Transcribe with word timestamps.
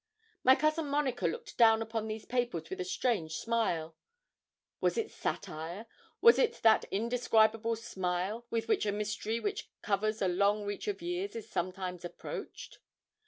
My 0.43 0.55
cousin 0.55 0.87
Monica 0.87 1.27
looked 1.27 1.59
down 1.59 1.79
upon 1.83 2.07
these 2.07 2.25
papers 2.25 2.71
with 2.71 2.81
a 2.81 2.83
strange 2.83 3.35
smile; 3.35 3.95
was 4.79 4.97
it 4.97 5.11
satire 5.11 5.85
was 6.21 6.39
it 6.39 6.63
that 6.63 6.85
indescribable 6.85 7.75
smile 7.75 8.47
with 8.49 8.67
which 8.67 8.87
a 8.87 8.91
mystery 8.91 9.39
which 9.39 9.69
covers 9.83 10.19
a 10.23 10.27
long 10.27 10.63
reach 10.63 10.87
of 10.87 11.03
years 11.03 11.35
is 11.35 11.51
sometimes 11.51 12.03
approached? 12.03 12.79